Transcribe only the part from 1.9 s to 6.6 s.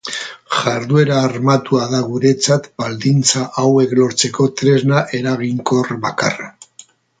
da guretzat baldintza hauek lortzeko tresna eraginkor bakarra.